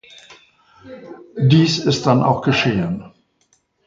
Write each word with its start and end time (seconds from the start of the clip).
Dies 1.37 1.77
ist 1.77 2.07
dann 2.07 2.23
auch 2.23 2.41
geschehen. 2.41 3.11